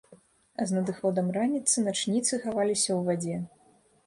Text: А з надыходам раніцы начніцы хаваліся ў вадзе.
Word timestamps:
А 0.63 0.65
з 0.71 0.75
надыходам 0.77 1.29
раніцы 1.37 1.83
начніцы 1.89 2.33
хаваліся 2.47 2.89
ў 2.99 3.05
вадзе. 3.13 3.37